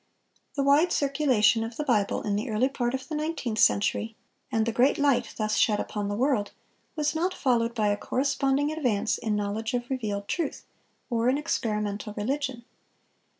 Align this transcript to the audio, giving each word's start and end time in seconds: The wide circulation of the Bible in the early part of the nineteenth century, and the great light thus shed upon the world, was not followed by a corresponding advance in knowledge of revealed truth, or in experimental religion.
The 0.55 0.63
wide 0.63 0.91
circulation 0.91 1.63
of 1.63 1.77
the 1.77 1.83
Bible 1.83 2.23
in 2.23 2.35
the 2.35 2.49
early 2.49 2.69
part 2.69 2.95
of 2.95 3.07
the 3.07 3.13
nineteenth 3.13 3.59
century, 3.59 4.15
and 4.51 4.65
the 4.65 4.71
great 4.71 4.97
light 4.97 5.35
thus 5.37 5.57
shed 5.57 5.79
upon 5.79 6.07
the 6.07 6.15
world, 6.15 6.53
was 6.95 7.13
not 7.13 7.35
followed 7.35 7.75
by 7.75 7.89
a 7.89 7.97
corresponding 7.97 8.71
advance 8.71 9.19
in 9.19 9.35
knowledge 9.35 9.75
of 9.75 9.91
revealed 9.91 10.27
truth, 10.27 10.65
or 11.11 11.29
in 11.29 11.37
experimental 11.37 12.15
religion. 12.17 12.65